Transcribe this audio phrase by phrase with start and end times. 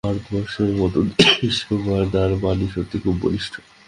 [0.07, 3.53] ভারতবর্ষের মত দেশেও তাঁর বাণী সত্যই খুব বলিষ্ঠ।